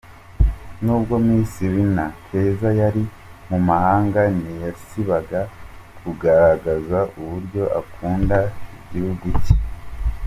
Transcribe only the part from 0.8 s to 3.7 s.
N’ubwo Miss Linah Keza yari mu